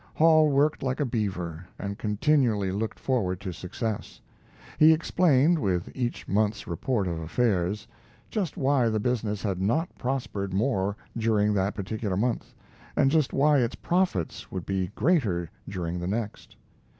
[0.15, 4.19] Hall worked like a beaver, and continually looked forward to success.
[4.79, 7.85] He explained, with each month's report of affairs,
[8.27, 12.55] just why the business had not prospered more during that particular month,
[12.95, 16.55] and just why its profits would be greater during the next.